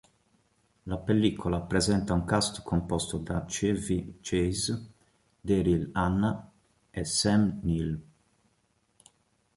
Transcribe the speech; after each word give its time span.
La 0.91 0.97
pellicola 1.09 1.59
presenta 1.73 2.15
un 2.15 2.23
cast 2.25 2.63
composto 2.63 3.19
da 3.19 3.45
Chevy 3.45 4.17
Chase, 4.19 4.83
Daryl 5.39 5.91
Hannah 5.93 6.49
e 6.89 7.05
Sam 7.05 7.59
Neill. 7.61 8.01